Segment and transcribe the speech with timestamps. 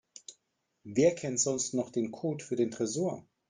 [0.83, 3.23] Wer kennt sonst noch den Code für den Tresor?